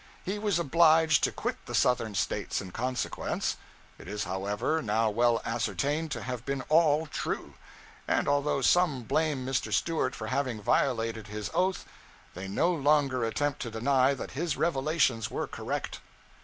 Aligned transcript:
He 0.25 0.39
was 0.39 0.57
obliged 0.57 1.23
to 1.25 1.31
quit 1.31 1.63
the 1.67 1.75
Southern 1.75 2.15
States 2.15 2.59
in 2.59 2.71
consequence. 2.71 3.57
It 3.99 4.07
is, 4.07 4.23
however, 4.23 4.81
now 4.81 5.11
well 5.11 5.39
ascertained 5.45 6.09
to 6.13 6.23
have 6.23 6.43
been 6.43 6.63
all 6.69 7.05
true; 7.05 7.53
and 8.07 8.27
although 8.27 8.61
some 8.63 9.03
blame 9.03 9.45
Mr. 9.45 9.71
Stewart 9.71 10.15
for 10.15 10.25
having 10.29 10.59
violated 10.59 11.27
his 11.27 11.51
oath, 11.53 11.85
they 12.33 12.47
no 12.47 12.71
longer 12.71 13.23
attempt 13.23 13.59
to 13.61 13.69
deny 13.69 14.15
that 14.15 14.31
his 14.31 14.57
revelations 14.57 15.29
were 15.29 15.45
correct. 15.45 15.99